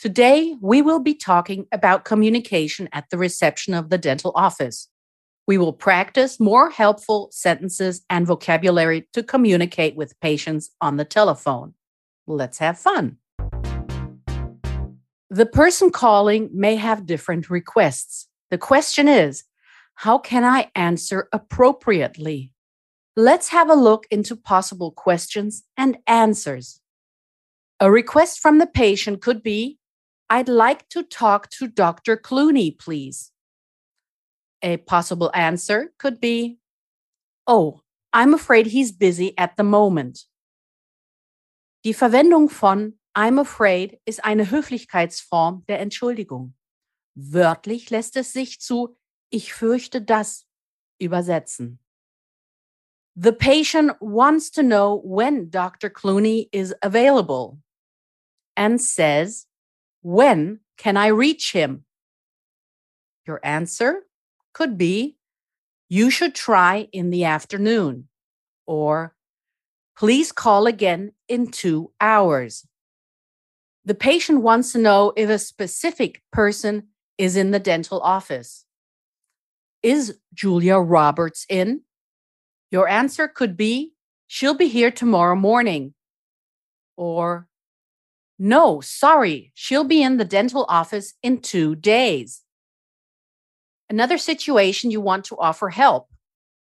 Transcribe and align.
Today, 0.00 0.56
we 0.62 0.80
will 0.80 1.00
be 1.00 1.12
talking 1.12 1.66
about 1.72 2.06
communication 2.06 2.88
at 2.90 3.10
the 3.10 3.18
reception 3.18 3.74
of 3.74 3.90
the 3.90 3.98
dental 3.98 4.32
office. 4.34 4.88
We 5.46 5.58
will 5.58 5.74
practice 5.74 6.40
more 6.40 6.70
helpful 6.70 7.28
sentences 7.32 8.00
and 8.08 8.26
vocabulary 8.26 9.10
to 9.12 9.22
communicate 9.22 9.96
with 9.96 10.18
patients 10.20 10.70
on 10.80 10.96
the 10.96 11.04
telephone. 11.04 11.74
Let's 12.26 12.56
have 12.60 12.78
fun. 12.78 13.18
The 15.28 15.44
person 15.44 15.90
calling 15.90 16.48
may 16.50 16.76
have 16.76 17.04
different 17.04 17.50
requests. 17.50 18.26
The 18.50 18.56
question 18.56 19.06
is, 19.06 19.44
how 19.96 20.16
can 20.16 20.44
I 20.44 20.70
answer 20.74 21.28
appropriately? 21.30 22.54
Let's 23.16 23.48
have 23.48 23.68
a 23.68 23.74
look 23.74 24.06
into 24.10 24.34
possible 24.34 24.92
questions 24.92 25.62
and 25.76 25.98
answers. 26.06 26.80
A 27.80 27.90
request 27.90 28.40
from 28.40 28.56
the 28.56 28.66
patient 28.66 29.20
could 29.20 29.42
be, 29.42 29.76
I'd 30.30 30.48
like 30.48 30.88
to 30.90 31.02
talk 31.02 31.50
to 31.58 31.66
Dr. 31.66 32.16
Clooney, 32.16 32.78
please. 32.78 33.32
A 34.62 34.76
possible 34.76 35.30
answer 35.34 35.92
could 35.98 36.20
be, 36.20 36.58
Oh, 37.48 37.80
I'm 38.12 38.32
afraid 38.32 38.66
he's 38.66 38.92
busy 38.92 39.36
at 39.36 39.56
the 39.56 39.64
moment. 39.64 40.26
Die 41.84 41.92
Verwendung 41.92 42.48
von 42.48 42.94
I'm 43.16 43.40
afraid 43.40 44.00
ist 44.06 44.24
eine 44.24 44.50
Höflichkeitsform 44.50 45.64
der 45.66 45.80
Entschuldigung. 45.80 46.54
Wörtlich 47.16 47.90
lässt 47.90 48.16
es 48.16 48.32
sich 48.32 48.60
zu 48.60 48.96
Ich 49.30 49.52
fürchte 49.52 50.00
das 50.00 50.46
übersetzen. 51.00 51.80
The 53.16 53.32
patient 53.32 53.92
wants 54.00 54.50
to 54.52 54.62
know 54.62 55.02
when 55.04 55.50
Dr. 55.50 55.90
Clooney 55.90 56.48
is 56.52 56.72
available 56.82 57.58
and 58.56 58.80
says, 58.80 59.49
When 60.02 60.60
can 60.76 60.96
I 60.96 61.08
reach 61.08 61.52
him? 61.52 61.84
Your 63.26 63.40
answer 63.42 64.02
could 64.52 64.78
be, 64.78 65.16
You 65.88 66.10
should 66.10 66.34
try 66.34 66.88
in 66.92 67.10
the 67.10 67.24
afternoon, 67.24 68.08
or 68.66 69.14
Please 70.00 70.32
call 70.32 70.66
again 70.66 71.12
in 71.28 71.50
two 71.50 71.92
hours. 72.00 72.66
The 73.84 73.94
patient 73.94 74.40
wants 74.40 74.72
to 74.72 74.78
know 74.78 75.12
if 75.14 75.28
a 75.28 75.38
specific 75.38 76.22
person 76.32 76.84
is 77.18 77.36
in 77.36 77.50
the 77.50 77.58
dental 77.58 78.00
office. 78.00 78.64
Is 79.82 80.16
Julia 80.32 80.78
Roberts 80.78 81.44
in? 81.50 81.82
Your 82.70 82.88
answer 82.88 83.28
could 83.28 83.58
be, 83.58 83.92
She'll 84.26 84.54
be 84.54 84.68
here 84.68 84.90
tomorrow 84.90 85.36
morning. 85.36 85.92
Or, 86.96 87.49
No, 88.42 88.80
sorry, 88.80 89.52
she'll 89.54 89.84
be 89.84 90.02
in 90.02 90.16
the 90.16 90.24
dental 90.24 90.64
office 90.66 91.12
in 91.22 91.42
two 91.42 91.74
days. 91.74 92.40
Another 93.90 94.16
situation 94.16 94.90
you 94.90 95.02
want 95.02 95.26
to 95.26 95.36
offer 95.36 95.68
help, 95.68 96.08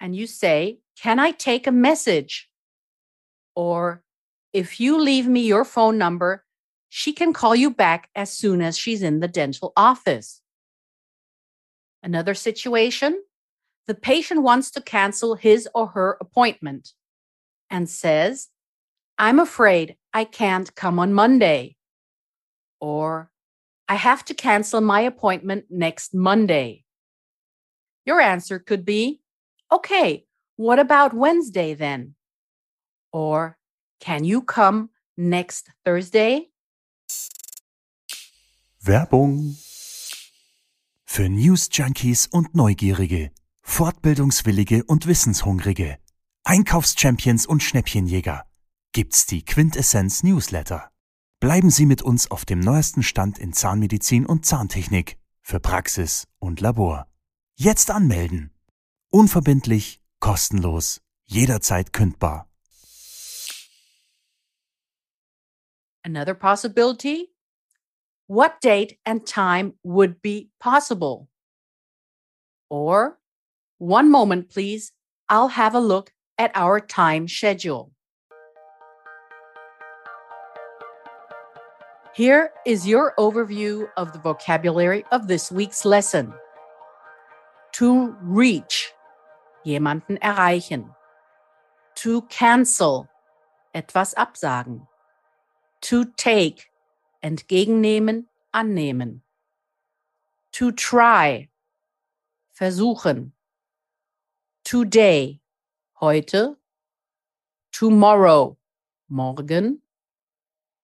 and 0.00 0.16
you 0.16 0.26
say, 0.26 0.78
Can 0.98 1.18
I 1.18 1.32
take 1.32 1.66
a 1.66 1.72
message? 1.72 2.48
Or, 3.54 4.02
If 4.54 4.80
you 4.80 4.98
leave 4.98 5.28
me 5.28 5.42
your 5.42 5.66
phone 5.66 5.98
number, 5.98 6.46
she 6.88 7.12
can 7.12 7.34
call 7.34 7.54
you 7.54 7.70
back 7.70 8.08
as 8.14 8.32
soon 8.32 8.62
as 8.62 8.78
she's 8.78 9.02
in 9.02 9.20
the 9.20 9.28
dental 9.28 9.74
office. 9.76 10.40
Another 12.02 12.32
situation 12.32 13.22
the 13.86 13.94
patient 13.94 14.42
wants 14.42 14.70
to 14.70 14.80
cancel 14.80 15.34
his 15.34 15.68
or 15.74 15.88
her 15.88 16.16
appointment 16.22 16.94
and 17.68 17.86
says, 17.86 18.48
I'm 19.18 19.38
afraid 19.38 19.96
I 20.12 20.24
can't 20.24 20.74
come 20.74 20.98
on 20.98 21.14
Monday. 21.14 21.76
Or, 22.80 23.30
I 23.88 23.94
have 23.94 24.24
to 24.26 24.34
cancel 24.34 24.80
my 24.80 25.00
appointment 25.00 25.66
next 25.70 26.14
Monday. 26.14 26.84
Your 28.04 28.20
answer 28.20 28.58
could 28.58 28.84
be, 28.84 29.20
Okay, 29.72 30.26
what 30.56 30.78
about 30.78 31.14
Wednesday 31.14 31.74
then? 31.74 32.14
Or, 33.12 33.56
Can 34.00 34.24
you 34.24 34.42
come 34.42 34.90
next 35.16 35.70
Thursday? 35.84 36.50
Werbung 38.84 39.56
für 41.04 41.28
News 41.28 41.68
Junkies 41.72 42.28
und 42.30 42.54
Neugierige, 42.54 43.30
Fortbildungswillige 43.62 44.84
und 44.84 45.06
Wissenshungrige, 45.06 45.98
Einkaufschampions 46.44 47.46
und 47.46 47.62
Schnäppchenjäger 47.62 48.44
gibt's 48.96 49.26
die 49.26 49.44
Quintessenz 49.44 50.22
Newsletter. 50.22 50.90
Bleiben 51.38 51.68
Sie 51.68 51.84
mit 51.84 52.00
uns 52.00 52.30
auf 52.30 52.46
dem 52.46 52.60
neuesten 52.60 53.02
Stand 53.02 53.38
in 53.38 53.52
Zahnmedizin 53.52 54.24
und 54.24 54.46
Zahntechnik 54.46 55.18
für 55.42 55.60
Praxis 55.60 56.26
und 56.38 56.62
Labor. 56.62 57.06
Jetzt 57.56 57.90
anmelden. 57.90 58.54
Unverbindlich, 59.10 60.00
kostenlos, 60.18 61.02
jederzeit 61.26 61.92
kündbar. 61.92 62.48
Another 66.02 66.32
possibility 66.32 67.34
what 68.28 68.52
date 68.62 68.98
and 69.04 69.26
time 69.26 69.74
would 69.82 70.22
be 70.22 70.48
possible? 70.58 71.28
Or, 72.70 73.18
one 73.76 74.10
moment, 74.10 74.48
please, 74.48 74.92
I'll 75.28 75.54
have 75.54 75.76
a 75.76 75.80
look 75.80 76.14
at 76.38 76.56
our 76.56 76.80
time 76.80 77.28
schedule. 77.28 77.95
Here 82.16 82.50
is 82.64 82.88
your 82.88 83.12
overview 83.18 83.90
of 83.98 84.14
the 84.14 84.18
vocabulary 84.18 85.04
of 85.12 85.28
this 85.28 85.52
week's 85.52 85.84
lesson. 85.84 86.32
To 87.72 88.16
reach, 88.22 88.90
jemanden 89.66 90.16
erreichen. 90.22 90.94
To 91.96 92.22
cancel, 92.22 93.06
etwas 93.74 94.14
absagen. 94.14 94.86
To 95.82 96.06
take, 96.16 96.70
entgegennehmen, 97.22 98.24
annehmen. 98.54 99.20
To 100.52 100.72
try, 100.72 101.50
versuchen. 102.58 103.32
Today, 104.64 105.42
heute. 106.00 106.56
Tomorrow, 107.72 108.56
morgen. 109.10 109.82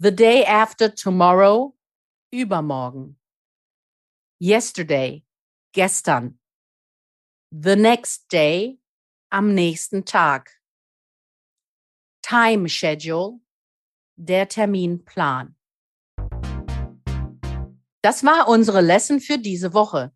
The 0.00 0.12
day 0.12 0.44
after 0.44 0.88
tomorrow, 0.88 1.74
übermorgen. 2.32 3.16
Yesterday, 4.38 5.24
gestern. 5.72 6.38
The 7.50 7.74
next 7.74 8.28
day, 8.30 8.78
am 9.32 9.56
nächsten 9.56 10.04
Tag. 10.04 10.50
Time 12.22 12.68
schedule, 12.68 13.40
der 14.16 14.46
Terminplan. 14.46 15.56
Das 18.00 18.22
war 18.22 18.46
unsere 18.46 18.80
Lesson 18.80 19.18
für 19.18 19.38
diese 19.38 19.74
Woche. 19.74 20.12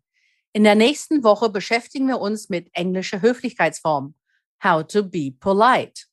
In 0.53 0.63
der 0.63 0.75
nächsten 0.75 1.25
Woche 1.25 1.49
beschäftigen 1.49 2.07
wir 2.07 2.21
uns 2.21 2.47
mit 2.47 2.69
englischer 2.71 3.21
Höflichkeitsform. 3.21 4.15
How 4.63 4.87
to 4.87 5.03
be 5.03 5.31
polite. 5.37 6.05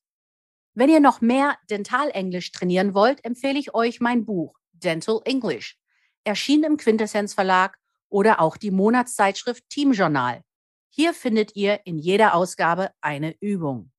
Wenn 0.81 0.89
ihr 0.89 1.01
noch 1.01 1.21
mehr 1.21 1.59
Dentalenglisch 1.69 2.53
trainieren 2.53 2.95
wollt, 2.95 3.23
empfehle 3.23 3.59
ich 3.59 3.75
euch 3.75 4.01
mein 4.01 4.25
Buch 4.25 4.55
Dental 4.73 5.21
English. 5.27 5.77
Erschienen 6.25 6.65
im 6.65 6.77
Quintessenz 6.79 7.35
Verlag 7.35 7.77
oder 8.09 8.41
auch 8.41 8.57
die 8.57 8.71
Monatszeitschrift 8.71 9.69
Team 9.69 9.93
Journal. 9.93 10.41
Hier 10.89 11.13
findet 11.13 11.55
ihr 11.55 11.81
in 11.85 11.99
jeder 11.99 12.35
Ausgabe 12.35 12.93
eine 13.03 13.37
Übung. 13.41 13.93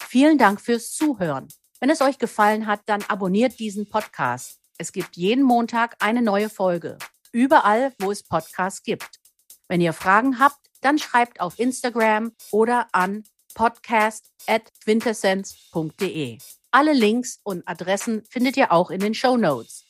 Vielen 0.00 0.38
Dank 0.38 0.62
fürs 0.62 0.90
Zuhören. 0.94 1.48
Wenn 1.80 1.90
es 1.90 2.00
euch 2.00 2.16
gefallen 2.16 2.66
hat, 2.66 2.80
dann 2.86 3.02
abonniert 3.02 3.58
diesen 3.58 3.86
Podcast. 3.86 4.58
Es 4.78 4.92
gibt 4.92 5.18
jeden 5.18 5.44
Montag 5.44 5.96
eine 5.98 6.22
neue 6.22 6.48
Folge. 6.48 6.96
Überall, 7.30 7.92
wo 7.98 8.10
es 8.10 8.22
Podcasts 8.22 8.82
gibt. 8.84 9.20
Wenn 9.68 9.82
ihr 9.82 9.92
Fragen 9.92 10.38
habt, 10.38 10.66
dann 10.80 10.98
schreibt 10.98 11.42
auf 11.42 11.58
Instagram 11.58 12.32
oder 12.52 12.88
an 12.92 13.24
podcast.quintessenz.de. 13.54 16.38
Alle 16.70 16.92
Links 16.92 17.40
und 17.42 17.66
Adressen 17.66 18.22
findet 18.28 18.56
ihr 18.56 18.72
auch 18.72 18.90
in 18.90 19.00
den 19.00 19.14
Show 19.14 19.36
Notes. 19.36 19.84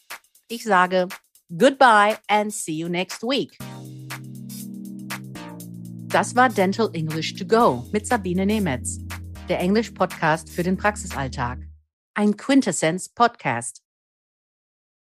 Ich 0.48 0.64
sage 0.64 1.08
Goodbye 1.56 2.16
and 2.28 2.52
see 2.52 2.72
you 2.72 2.88
next 2.88 3.22
week. 3.22 3.56
Das 6.08 6.34
war 6.34 6.48
Dental 6.48 6.90
English 6.92 7.34
to 7.34 7.44
Go 7.44 7.86
mit 7.92 8.06
Sabine 8.06 8.46
Nemetz, 8.46 8.98
der 9.48 9.60
Englisch-Podcast 9.60 10.50
für 10.50 10.62
den 10.62 10.76
Praxisalltag. 10.76 11.60
Ein 12.14 12.36
Quintessenz-Podcast. 12.36 13.82